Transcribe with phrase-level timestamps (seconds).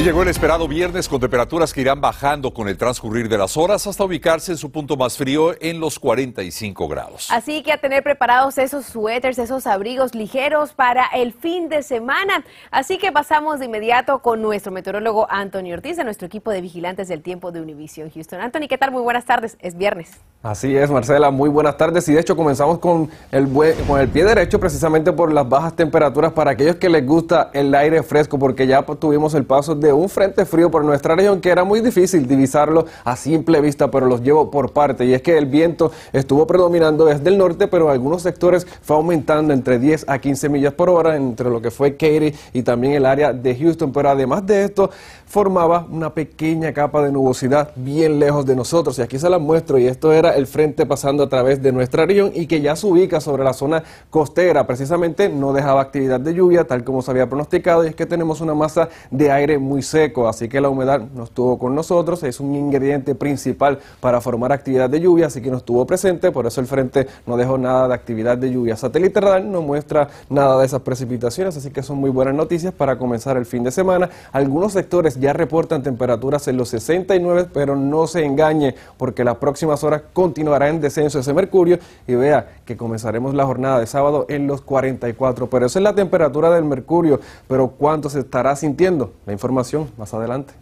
[0.00, 3.58] Y llegó el esperado viernes con temperaturas que irán bajando con el transcurrir de las
[3.58, 7.28] horas hasta ubicarse en su punto más frío en los 45 grados.
[7.30, 12.46] Así que a tener preparados esos suéteres, esos abrigos ligeros para el fin de semana.
[12.70, 17.08] Así que pasamos de inmediato con nuestro meteorólogo Anthony Ortiz de nuestro equipo de vigilantes
[17.08, 18.40] del tiempo de Univision Houston.
[18.40, 18.92] Anthony, ¿qué tal?
[18.92, 19.58] Muy buenas tardes.
[19.60, 20.12] Es viernes.
[20.42, 22.08] Así es, Marcela, muy buenas tardes.
[22.08, 23.46] Y de hecho comenzamos con el,
[23.86, 27.74] con el pie derecho precisamente por las bajas temperaturas para aquellos que les gusta el
[27.74, 31.50] aire fresco, porque ya tuvimos el paso de un frente frío por nuestra región que
[31.50, 35.04] era muy difícil divisarlo a simple vista, pero los llevo por parte.
[35.04, 38.96] Y es que el viento estuvo predominando desde el norte, pero en algunos sectores fue
[38.96, 42.94] aumentando entre 10 a 15 millas por hora entre lo que fue Katy y también
[42.94, 43.92] el área de Houston.
[43.92, 44.90] Pero además de esto,
[45.30, 48.98] formaba una pequeña capa de nubosidad bien lejos de nosotros.
[48.98, 49.78] Y aquí se la muestro.
[49.78, 52.84] Y esto era el frente pasando a través de nuestra región y que ya se
[52.88, 54.66] ubica sobre la zona costera.
[54.66, 57.84] Precisamente no dejaba actividad de lluvia, tal como se había pronosticado.
[57.84, 61.22] Y es que tenemos una masa de aire muy seco, así que la humedad no
[61.22, 65.58] estuvo con nosotros, es un ingrediente principal para formar actividad de lluvia, así que no
[65.58, 68.76] estuvo presente, por eso el frente no dejó nada de actividad de lluvia.
[68.76, 72.98] Satélite radar no muestra nada de esas precipitaciones, así que son muy buenas noticias para
[72.98, 74.10] comenzar el fin de semana.
[74.32, 79.84] Algunos sectores ya reportan temperaturas en los 69, pero no se engañe, porque las próximas
[79.84, 84.46] horas continuará en descenso ese mercurio y vea que comenzaremos la jornada de sábado en
[84.46, 89.12] los 44, pero esa es la temperatura del mercurio, pero ¿cuánto se estará sintiendo?
[89.26, 90.54] La información más adelante.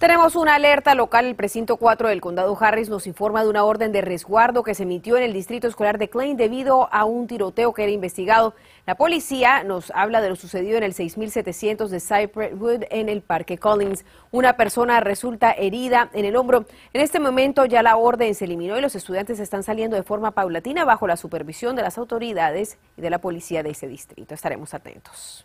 [0.00, 1.26] Tenemos una alerta local.
[1.26, 4.84] El precinto 4 del condado Harris nos informa de una orden de resguardo que se
[4.84, 8.54] emitió en el distrito escolar de Klein debido a un tiroteo que era investigado.
[8.86, 13.20] La policía nos habla de lo sucedido en el 6700 de Cypress Wood en el
[13.20, 14.06] Parque Collins.
[14.30, 16.64] Una persona resulta herida en el hombro.
[16.94, 20.30] En este momento ya la orden se eliminó y los estudiantes están saliendo de forma
[20.30, 24.32] paulatina bajo la supervisión de las autoridades y de la policía de ese distrito.
[24.32, 25.44] Estaremos atentos.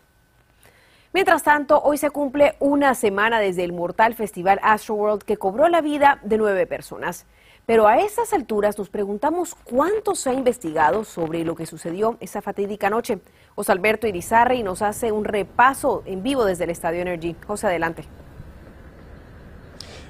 [1.15, 5.79] Mientras tanto, hoy se cumple una semana desde el mortal festival Astroworld que cobró la
[5.79, 7.25] vida de nueve personas.
[7.65, 12.41] Pero a estas alturas nos preguntamos cuánto se ha investigado sobre lo que sucedió esa
[12.41, 13.19] fatídica noche.
[13.55, 17.33] José Alberto Irizarri nos hace un repaso en vivo desde el Estadio Energy.
[17.47, 18.03] José, adelante.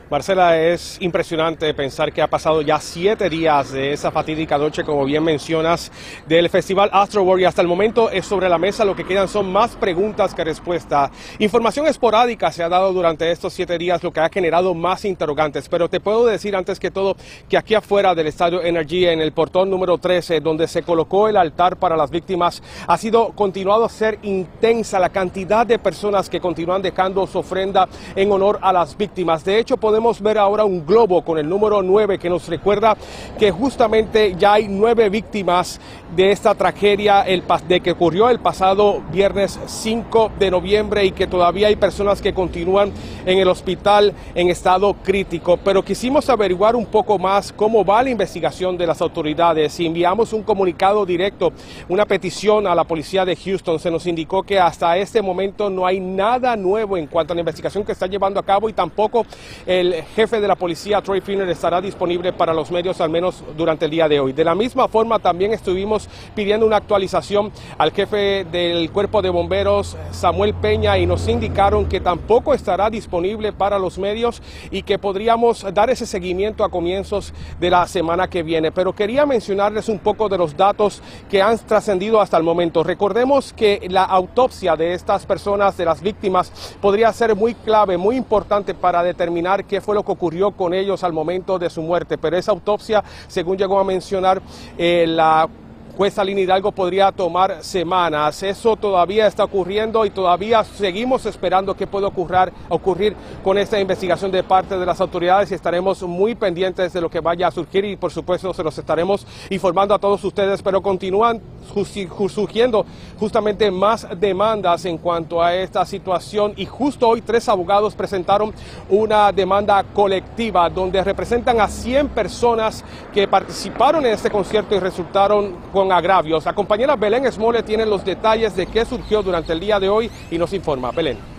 [0.08, 5.04] Marcela, es impresionante pensar que ha pasado ya siete días de esa fatídica noche, como
[5.04, 5.92] bien mencionas,
[6.28, 8.86] del Festival Astro y hasta el momento es sobre la mesa.
[8.86, 11.10] Lo que quedan son más preguntas que respuestas.
[11.40, 15.68] Información esporádica se ha dado durante estos siete días, lo que ha generado más interrogantes.
[15.70, 17.18] Pero te puedo decir antes que todo
[17.50, 21.36] que aquí afuera del Estadio Energy, en el portón número 13, donde se colocó el
[21.36, 26.40] altar para las víctimas, ha sido continuado a ser intensa la cantidad de personas que
[26.40, 29.44] continúan dejando su ofrenda en honor a las víctimas.
[29.44, 32.98] De hecho, podemos podemos ver ahora un globo con el número 9 que nos recuerda
[33.40, 35.80] que justamente ya hay nueve víctimas
[36.14, 41.68] de esta tragedia de que ocurrió el pasado viernes 5 de noviembre y que todavía
[41.68, 42.92] hay personas que continúan
[43.26, 45.58] en el hospital en estado crítico.
[45.64, 50.44] Pero quisimos averiguar un poco más cómo va la investigación de las autoridades enviamos un
[50.44, 51.54] comunicado directo,
[51.88, 53.80] una petición a la policía de Houston.
[53.80, 57.42] Se nos indicó que hasta este momento no hay nada nuevo en cuanto a la
[57.42, 59.26] investigación que está llevando a cabo y tampoco
[59.66, 63.44] el el jefe de la policía, Troy Finner, estará disponible para los medios al menos
[63.56, 64.34] durante el día de hoy.
[64.34, 69.96] De la misma forma, también estuvimos pidiendo una actualización al jefe del cuerpo de bomberos,
[70.12, 74.42] Samuel Peña, y nos indicaron que tampoco estará disponible para los medios
[74.72, 78.72] y que podríamos dar ese seguimiento a comienzos de la semana que viene.
[78.72, 82.84] Pero quería mencionarles un poco de los datos que han trascendido hasta el momento.
[82.84, 86.52] Recordemos que la autopsia de estas personas, de las víctimas,
[86.82, 91.04] podría ser muy clave, muy importante para determinar qué fue lo que ocurrió con ellos
[91.04, 92.18] al momento de su muerte.
[92.18, 94.42] Pero esa autopsia, según llegó a mencionar
[94.78, 95.50] eh, la
[95.98, 98.42] jueza Lina Hidalgo podría tomar semanas.
[98.42, 104.32] Eso todavía está ocurriendo y todavía seguimos esperando qué puede ocurrir, ocurrir con esta investigación
[104.32, 107.84] de parte de las autoridades y estaremos muy pendientes de lo que vaya a surgir
[107.84, 112.86] y por supuesto se los estaremos informando a todos ustedes, pero continúan surgiendo
[113.20, 118.54] justamente más demandas en cuanto a esta situación y justo hoy tres abogados presentaron
[118.90, 122.84] una demanda colectiva donde representan a 100 personas
[123.14, 126.46] que participaron en este concierto y resultaron con agravios.
[126.46, 130.10] La compañera Belén Esmole tiene los detalles de qué surgió durante el día de hoy
[130.32, 130.92] y nos informa.
[130.92, 131.35] Belén.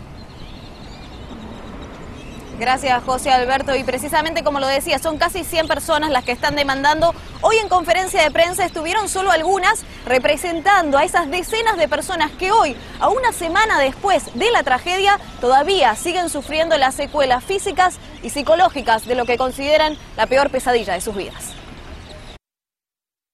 [2.58, 3.74] Gracias, José Alberto.
[3.76, 7.68] Y precisamente como lo decía, son casi 100 personas las que están demandando Hoy en
[7.68, 13.08] conferencia de prensa estuvieron solo algunas representando a esas decenas de personas que hoy, a
[13.08, 19.14] una semana después de la tragedia, todavía siguen sufriendo las secuelas físicas y psicológicas de
[19.16, 21.52] lo que consideran la peor pesadilla de sus vidas.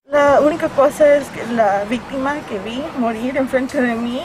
[0.05, 4.23] La única cosa es que la víctima que vi morir enfrente de mí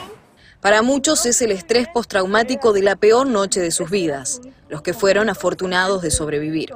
[0.61, 4.93] para muchos es el estrés postraumático de la peor noche de sus vidas, los que
[4.93, 6.73] fueron afortunados de sobrevivir.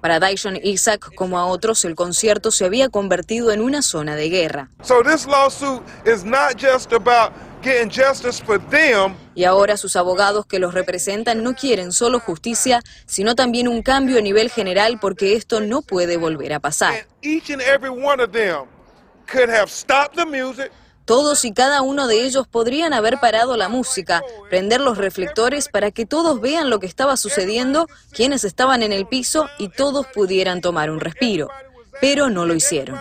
[0.00, 4.28] Para Dyson Isaac, como a otros, el concierto se había convertido en una zona de
[4.28, 4.70] guerra.
[9.34, 14.18] Y ahora sus abogados que los representan no quieren solo justicia, sino también un cambio
[14.18, 17.06] a nivel general porque esto no puede volver a pasar.
[21.04, 25.90] Todos y cada uno de ellos podrían haber parado la música, prender los reflectores para
[25.90, 30.60] que todos vean lo que estaba sucediendo, quienes estaban en el piso y todos pudieran
[30.60, 31.48] tomar un respiro.
[32.00, 32.98] Pero no lo hicieron.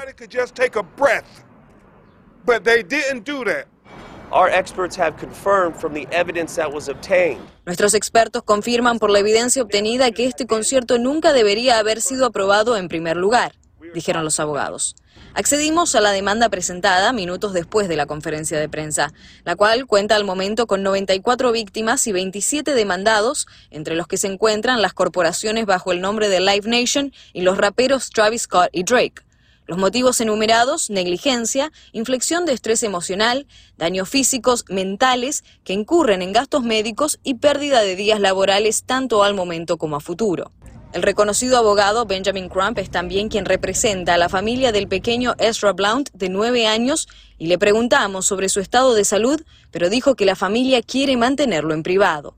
[7.65, 12.77] Nuestros expertos confirman por la evidencia obtenida que este concierto nunca debería haber sido aprobado
[12.77, 13.53] en primer lugar,
[13.94, 14.95] dijeron los abogados.
[15.38, 19.13] Accedimos a la demanda presentada minutos después de la conferencia de prensa,
[19.45, 24.25] la cual cuenta al momento con 94 víctimas y 27 demandados, entre los que se
[24.25, 28.81] encuentran las corporaciones bajo el nombre de Live Nation y los raperos Travis Scott y
[28.81, 29.22] Drake.
[29.68, 33.45] Los motivos enumerados, negligencia, inflexión de estrés emocional,
[33.78, 39.36] daños físicos, mentales, que incurren en gastos médicos y pérdida de días laborales tanto al
[39.36, 40.51] momento como a futuro.
[40.94, 45.74] El reconocido abogado Benjamin Crump es también quien representa a la familia del pequeño Ezra
[45.74, 47.07] Blount de nueve años
[47.38, 51.74] y le preguntamos sobre su estado de salud, pero dijo que la familia quiere mantenerlo
[51.74, 52.36] en privado.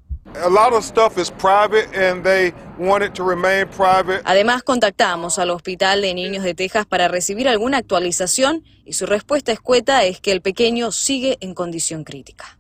[4.25, 9.51] Además, contactamos al Hospital de Niños de Texas para recibir alguna actualización y su respuesta
[9.51, 12.58] escueta es que el pequeño sigue en condición crítica.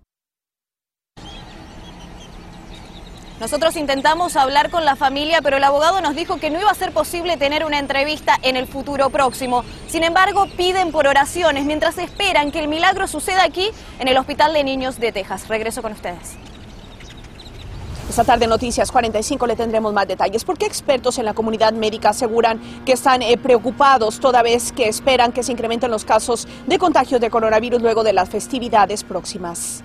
[3.39, 6.73] Nosotros intentamos hablar con la familia, pero el abogado nos dijo que no iba a
[6.73, 9.63] ser posible tener una entrevista en el futuro próximo.
[9.87, 13.69] Sin embargo, piden por oraciones mientras esperan que el milagro suceda aquí
[13.99, 15.47] en el Hospital de Niños de Texas.
[15.47, 16.35] Regreso con ustedes.
[18.09, 22.59] Esta tarde Noticias 45 le tendremos más detalles porque expertos en la comunidad médica aseguran
[22.83, 27.21] que están eh, preocupados toda vez que esperan que se incrementen los casos de contagios
[27.21, 29.83] de coronavirus luego de las festividades próximas.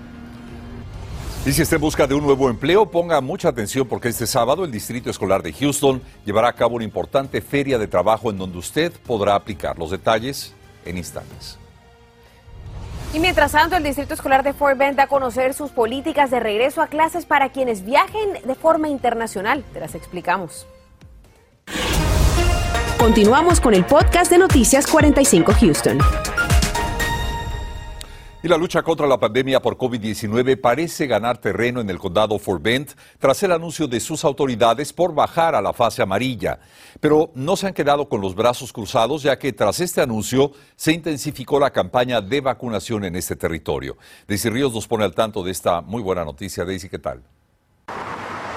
[1.45, 4.65] Y si está en busca de un nuevo empleo, ponga mucha atención porque este sábado
[4.65, 8.57] el Distrito Escolar de Houston llevará a cabo una importante feria de trabajo en donde
[8.57, 10.55] usted podrá aplicar los detalles
[10.85, 11.59] en instantes.
[13.13, 16.39] Y mientras tanto, el Distrito Escolar de Fort Bend da a conocer sus políticas de
[16.39, 19.63] regreso a clases para quienes viajen de forma internacional.
[19.71, 20.65] Te las explicamos.
[22.97, 25.99] Continuamos con el podcast de Noticias 45 Houston.
[28.45, 32.61] Y la lucha contra la pandemia por COVID-19 parece ganar terreno en el condado Fort
[32.61, 36.59] Bend tras el anuncio de sus autoridades por bajar a la fase amarilla.
[36.99, 40.91] Pero no se han quedado con los brazos cruzados ya que tras este anuncio se
[40.91, 43.97] intensificó la campaña de vacunación en este territorio.
[44.27, 46.65] Daisy Ríos nos pone al tanto de esta muy buena noticia.
[46.65, 47.23] Daisy, ¿qué tal?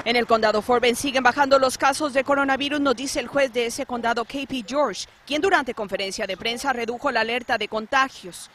[0.09, 3.53] En el condado Fort Bend siguen bajando los casos de coronavirus, nos dice el juez
[3.53, 8.49] de ese condado, KP George, quien durante conferencia de prensa redujo la alerta de contagios.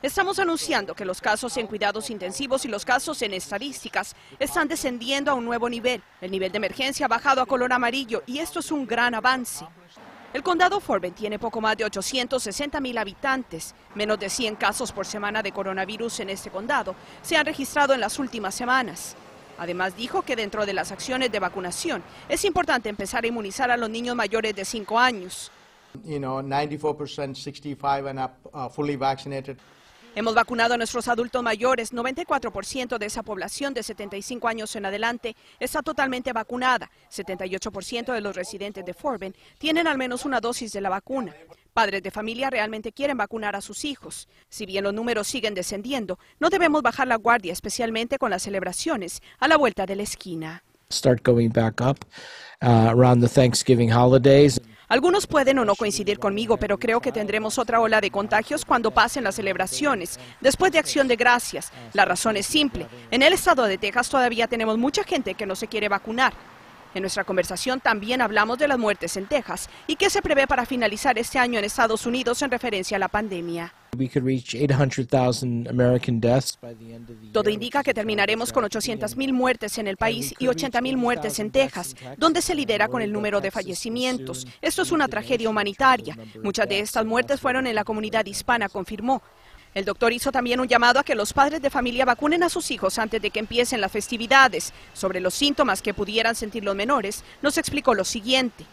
[0.00, 5.32] Estamos anunciando que los casos en cuidados intensivos y los casos en estadísticas están descendiendo
[5.32, 6.00] a un nuevo nivel.
[6.20, 9.64] El nivel de emergencia ha bajado a color amarillo y esto es un gran avance.
[10.34, 13.72] El condado Bend tiene poco más de 860 mil habitantes.
[13.94, 18.00] Menos de 100 casos por semana de coronavirus en este condado se han registrado en
[18.00, 19.14] las últimas semanas.
[19.58, 23.76] Además dijo que dentro de las acciones de vacunación es importante empezar a inmunizar a
[23.76, 25.52] los niños mayores de 5 años.
[26.02, 29.56] You know, 94% 65 and up, uh, fully vaccinated.
[30.16, 31.92] Hemos vacunado a nuestros adultos mayores.
[31.92, 36.88] 94% de esa población de 75 años en adelante está totalmente vacunada.
[37.10, 41.34] 78% de los residentes de Forben tienen al menos una dosis de la vacuna.
[41.72, 44.28] Padres de familia realmente quieren vacunar a sus hijos.
[44.48, 49.20] Si bien los números siguen descendiendo, no debemos bajar la guardia, especialmente con las celebraciones
[49.40, 50.62] a la vuelta de la esquina.
[50.92, 52.04] Start going back up
[52.62, 54.60] uh, around the Thanksgiving holidays.
[54.94, 58.92] Algunos pueden o no coincidir conmigo, pero creo que tendremos otra ola de contagios cuando
[58.92, 61.72] pasen las celebraciones, después de Acción de Gracias.
[61.94, 62.86] La razón es simple.
[63.10, 66.32] En el estado de Texas todavía tenemos mucha gente que no se quiere vacunar.
[66.94, 70.64] En nuestra conversación también hablamos de las muertes en Texas y qué se prevé para
[70.64, 73.74] finalizar este año en Estados Unidos en referencia a la pandemia.
[77.32, 81.94] Todo indica que terminaremos con 800.000 muertes en el país y 80.000 muertes en Texas,
[82.16, 84.46] donde se lidera con el número de fallecimientos.
[84.60, 86.16] Esto es una tragedia humanitaria.
[86.42, 89.22] Muchas de estas muertes fueron en la comunidad hispana, confirmó.
[89.74, 92.70] El doctor hizo también un llamado a que los padres de familia vacunen a sus
[92.70, 94.72] hijos antes de que empiecen las festividades.
[94.92, 98.64] Sobre los síntomas que pudieran sentir los menores, nos explicó lo siguiente.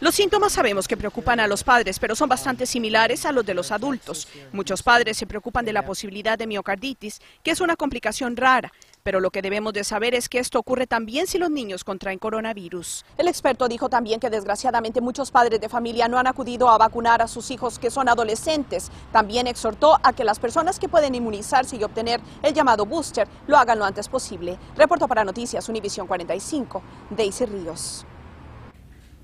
[0.00, 3.54] Los síntomas sabemos que preocupan a los padres, pero son bastante similares a los de
[3.54, 4.28] los adultos.
[4.52, 8.72] Muchos padres se preocupan de la posibilidad de miocarditis, que es una complicación rara.
[9.06, 12.18] Pero lo que debemos de saber es que esto ocurre también si los niños contraen
[12.18, 13.04] coronavirus.
[13.16, 17.22] El experto dijo también que desgraciadamente muchos padres de familia no han acudido a vacunar
[17.22, 18.90] a sus hijos que son adolescentes.
[19.12, 23.56] También exhortó a que las personas que pueden inmunizarse y obtener el llamado booster lo
[23.56, 24.58] hagan lo antes posible.
[24.74, 28.06] Reporto para Noticias Univisión 45, Daisy Ríos.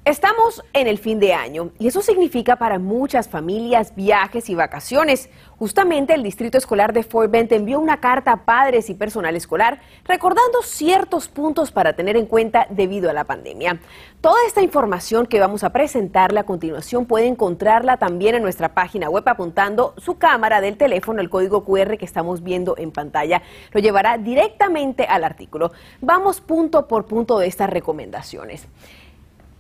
[0.05, 5.31] Estamos en el fin de año y eso significa para muchas familias viajes y vacaciones.
[5.61, 9.81] Justamente el Distrito Escolar de Fort Bend envió una carta a padres y personal escolar
[10.05, 13.79] recordando ciertos puntos para tener en cuenta debido a la pandemia.
[14.21, 19.09] Toda esta información que vamos a presentarle a continuación puede encontrarla también en nuestra página
[19.09, 23.41] web apuntando su cámara del teléfono al código QR que estamos viendo en pantalla.
[23.71, 25.71] Lo llevará directamente al artículo.
[26.01, 28.67] Vamos punto por punto de estas recomendaciones.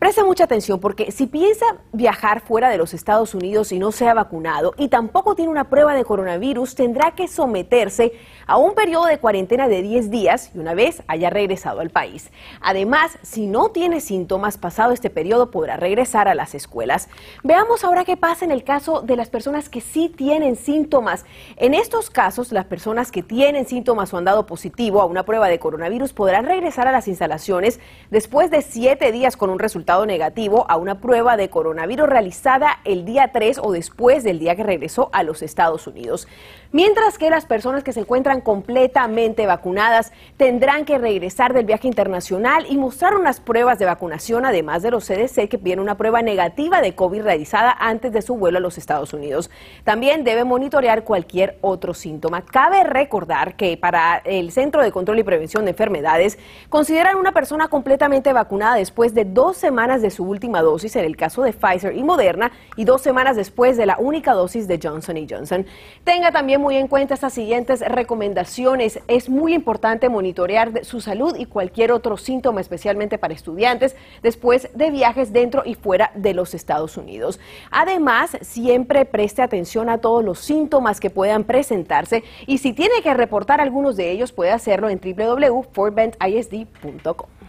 [0.02, 4.08] Presta mucha atención porque si piensa viajar fuera de los Estados Unidos y no se
[4.08, 8.12] ha vacunado y tampoco tiene una prueba de coronavirus, tendrá que someterse
[8.48, 12.32] a un periodo de cuarentena de 10 días y una vez haya regresado al país.
[12.60, 17.08] Además, si no tiene síntomas pasado este periodo, podrá regresar a las escuelas.
[17.44, 21.24] Veamos ahora qué pasa en el caso de las personas que sí tienen síntomas.
[21.58, 25.46] En estos casos, las personas que tienen síntomas o han dado positivo a una prueba
[25.46, 27.78] de coronavirus podrán regresar a las instalaciones
[28.10, 33.04] después de 7 días con un resultado negativo a una prueba de coronavirus realizada el
[33.04, 36.26] día 3 o después del día que regresó a los Estados Unidos.
[36.74, 42.64] Mientras que las personas que se encuentran completamente vacunadas tendrán que regresar del viaje internacional
[42.66, 46.80] y mostrar unas pruebas de vacunación, además de los CDC que piden una prueba negativa
[46.80, 49.50] de COVID realizada antes de su vuelo a los Estados Unidos.
[49.84, 52.40] También debe monitorear cualquier otro síntoma.
[52.40, 56.38] Cabe recordar que para el Centro de Control y Prevención de Enfermedades
[56.70, 61.18] consideran una persona completamente vacunada después de dos semanas de su última dosis en el
[61.18, 65.18] caso de Pfizer y Moderna y dos semanas después de la única dosis de Johnson
[65.28, 65.66] Johnson.
[66.04, 69.00] Tenga también muy en cuenta estas siguientes recomendaciones.
[69.08, 74.90] Es muy importante monitorear su salud y cualquier otro síntoma, especialmente para estudiantes, después de
[74.90, 77.38] viajes dentro y fuera de los Estados Unidos.
[77.70, 83.12] Además, siempre preste atención a todos los síntomas que puedan presentarse y si tiene que
[83.12, 87.41] reportar algunos de ellos, puede hacerlo en www.forbentisd.com.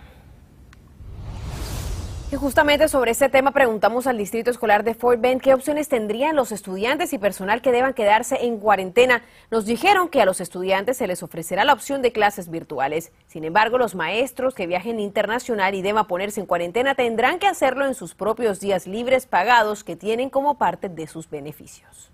[2.38, 6.52] Justamente sobre este tema preguntamos al Distrito Escolar de Fort Bend qué opciones tendrían los
[6.52, 9.24] estudiantes y personal que deban quedarse en cuarentena.
[9.52, 13.12] Nos dijeron que a los estudiantes se les ofrecerá la opción de clases virtuales.
[13.28, 17.86] Sin embargo, los maestros que viajen internacional y deban ponerse en cuarentena tendrán que hacerlo
[17.86, 22.12] en sus propios días libres pagados que tienen como parte de sus beneficios.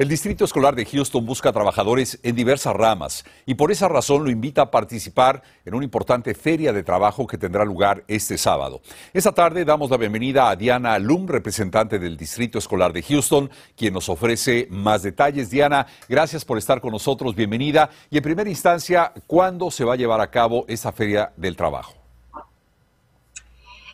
[0.00, 4.30] El Distrito Escolar de Houston busca trabajadores en diversas ramas y por esa razón lo
[4.30, 8.80] invita a participar en una importante feria de trabajo que tendrá lugar este sábado.
[9.12, 13.92] Esta tarde damos la bienvenida a Diana Lum, representante del Distrito Escolar de Houston, quien
[13.92, 15.50] nos ofrece más detalles.
[15.50, 17.90] Diana, gracias por estar con nosotros, bienvenida.
[18.08, 21.99] Y en primera instancia, ¿cuándo se va a llevar a cabo esta feria del trabajo?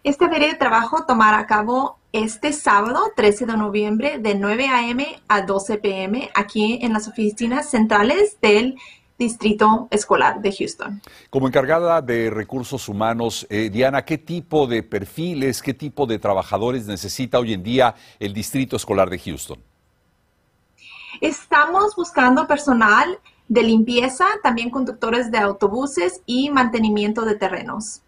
[0.06, 5.20] Esta feria de trabajo tomará a cabo este sábado 13 de noviembre de 9 a.m.
[5.26, 6.30] a 12 p.m.
[6.32, 8.76] aquí en las oficinas centrales del
[9.18, 11.02] Distrito Escolar de Houston.
[11.28, 16.86] Como encargada de recursos humanos, eh, Diana, ¿qué tipo de perfiles, qué tipo de trabajadores
[16.86, 19.60] necesita hoy en día el Distrito Escolar de Houston?
[21.20, 28.02] Estamos buscando personal de limpieza, también conductores de autobuses y mantenimiento de terrenos.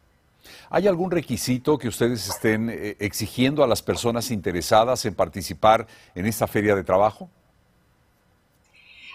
[0.71, 6.27] ¿Hay algún requisito que ustedes estén eh, exigiendo a las personas interesadas en participar en
[6.27, 7.31] esta feria de trabajo?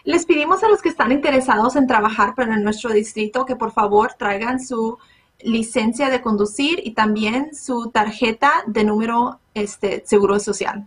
[0.04, 4.14] Les pedimos a los que están interesados en trabajar para nuestro distrito que por favor
[4.18, 4.98] traigan su
[5.40, 10.86] licencia de conducir y también su tarjeta de número este, seguro social.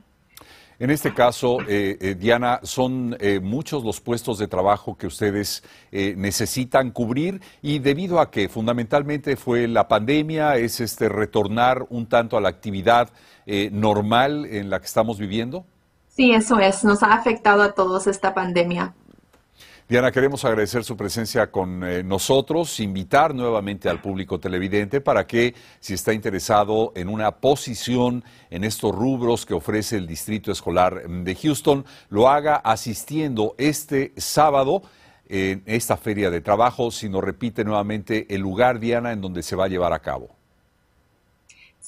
[0.79, 5.63] En este caso, eh, eh, Diana, son eh, muchos los puestos de trabajo que ustedes
[5.91, 12.37] necesitan cubrir y debido a que fundamentalmente fue la pandemia, es este retornar un tanto
[12.37, 13.11] a la actividad
[13.73, 15.65] normal en la que estamos viviendo.
[16.09, 16.85] Sí, eso es.
[16.85, 18.95] Nos ha afectado a todos esta pandemia.
[19.89, 25.55] Diana, queremos agradecer su presencia con eh, nosotros, invitar nuevamente al público televidente para que,
[25.79, 31.35] si está interesado en una posición en estos rubros que ofrece el Distrito Escolar de
[31.37, 34.83] Houston, lo haga asistiendo este sábado
[35.29, 39.55] en esta feria de trabajo, si nos repite nuevamente el lugar, Diana, en donde se
[39.55, 40.36] va a llevar a cabo.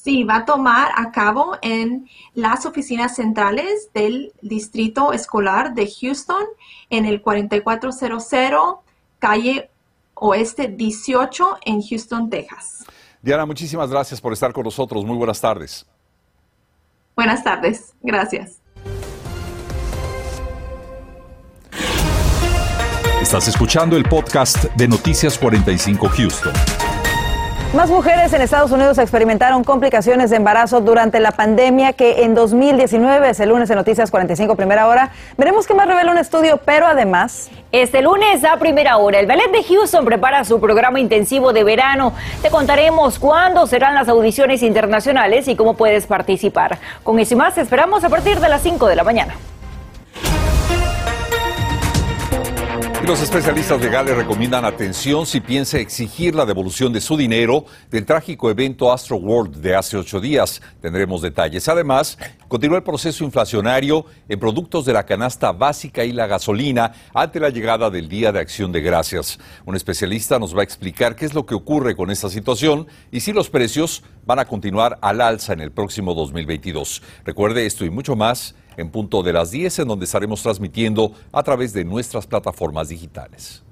[0.09, 6.45] Sí, va a tomar a cabo en las oficinas centrales del Distrito Escolar de Houston
[6.89, 8.77] en el 4400
[9.19, 9.69] calle
[10.15, 12.85] Oeste 18 en Houston, Texas.
[13.21, 15.05] Diana, muchísimas gracias por estar con nosotros.
[15.05, 15.85] Muy buenas tardes.
[17.15, 17.93] Buenas tardes.
[18.01, 18.61] Gracias.
[23.21, 26.88] Estás escuchando el podcast de Noticias 45 Houston.
[27.73, 33.29] Más mujeres en Estados Unidos experimentaron complicaciones de embarazo durante la pandemia que en 2019,
[33.29, 35.11] es el lunes en Noticias 45 Primera Hora.
[35.37, 37.51] Veremos qué más revela un estudio, pero además...
[37.71, 42.13] Este lunes a primera hora, el Ballet de Houston prepara su programa intensivo de verano.
[42.41, 46.79] Te contaremos cuándo serán las audiciones internacionales y cómo puedes participar.
[47.03, 49.35] Con eso y más, esperamos a partir de las 5 de la mañana.
[53.05, 58.51] Los especialistas legales recomiendan atención si piensa exigir la devolución de su dinero del trágico
[58.51, 60.61] evento Astro World de hace ocho días.
[60.81, 61.67] Tendremos detalles.
[61.69, 67.39] Además, continúa el proceso inflacionario en productos de la canasta básica y la gasolina ante
[67.39, 69.39] la llegada del Día de Acción de Gracias.
[69.65, 73.21] Un especialista nos va a explicar qué es lo que ocurre con esta situación y
[73.21, 77.01] si los precios van a continuar al alza en el próximo 2022.
[77.25, 81.43] Recuerde esto y mucho más en punto de las 10, en donde estaremos transmitiendo a
[81.43, 83.63] través de nuestras plataformas digitales.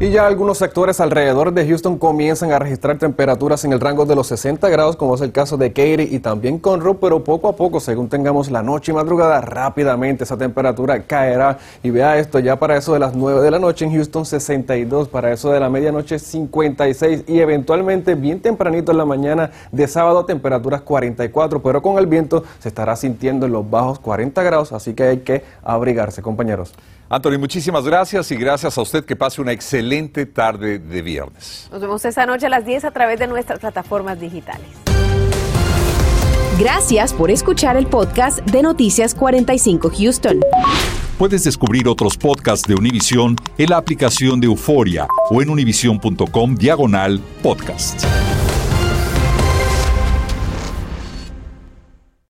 [0.00, 4.16] Y ya algunos sectores alrededor de Houston comienzan a registrar temperaturas en el rango de
[4.16, 7.54] los 60 grados, como es el caso de Katy y también Conroe, pero poco a
[7.54, 11.58] poco, según tengamos la noche y madrugada, rápidamente esa temperatura caerá.
[11.84, 15.08] Y vea esto, ya para eso de las 9 de la noche en Houston 62,
[15.08, 20.24] para eso de la medianoche 56 y eventualmente bien tempranito en la mañana de sábado
[20.24, 24.94] temperaturas 44, pero con el viento se estará sintiendo en los bajos 40 grados, así
[24.94, 26.74] que hay que abrigarse, compañeros.
[27.08, 31.68] Anthony, muchísimas gracias y gracias a usted que pase una excelente tarde de viernes.
[31.70, 34.66] Nos vemos esta noche a las 10 a través de nuestras plataformas digitales.
[36.58, 40.40] Gracias por escuchar el podcast de Noticias 45 Houston.
[41.18, 47.20] Puedes descubrir otros podcasts de Univision en la aplicación de Euforia o en univision.com diagonal
[47.42, 48.04] podcast.